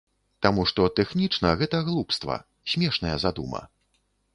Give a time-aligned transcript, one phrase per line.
[0.45, 2.41] Таму што тэхнічна гэта глупства,
[2.75, 3.67] смешная задума.